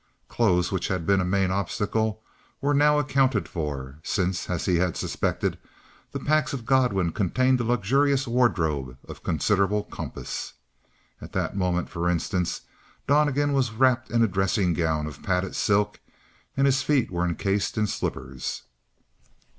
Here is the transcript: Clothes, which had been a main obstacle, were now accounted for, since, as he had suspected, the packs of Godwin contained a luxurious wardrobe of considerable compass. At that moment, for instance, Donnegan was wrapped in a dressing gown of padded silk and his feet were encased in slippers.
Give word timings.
Clothes, 0.27 0.71
which 0.71 0.87
had 0.87 1.05
been 1.05 1.21
a 1.21 1.23
main 1.23 1.51
obstacle, 1.51 2.23
were 2.59 2.73
now 2.73 2.97
accounted 2.97 3.47
for, 3.47 3.99
since, 4.01 4.49
as 4.49 4.65
he 4.65 4.77
had 4.77 4.97
suspected, 4.97 5.59
the 6.11 6.19
packs 6.19 6.53
of 6.53 6.65
Godwin 6.65 7.11
contained 7.11 7.61
a 7.61 7.63
luxurious 7.63 8.27
wardrobe 8.27 8.97
of 9.07 9.21
considerable 9.21 9.83
compass. 9.83 10.53
At 11.21 11.33
that 11.33 11.55
moment, 11.55 11.87
for 11.87 12.09
instance, 12.09 12.61
Donnegan 13.05 13.53
was 13.53 13.73
wrapped 13.73 14.09
in 14.09 14.23
a 14.23 14.27
dressing 14.27 14.73
gown 14.73 15.05
of 15.05 15.21
padded 15.21 15.55
silk 15.55 15.99
and 16.57 16.65
his 16.65 16.81
feet 16.81 17.11
were 17.11 17.23
encased 17.27 17.77
in 17.77 17.85
slippers. 17.85 18.63